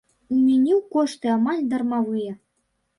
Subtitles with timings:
[0.35, 2.33] У меню кошты амаль дармавыя.